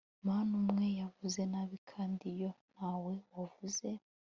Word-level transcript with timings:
Mana 0.27 0.51
umwe 0.61 0.85
yavuze 1.01 1.41
nabi 1.51 1.77
kandi 1.91 2.23
iyo 2.33 2.51
ntawe 2.71 3.13
wavuze 3.35 3.89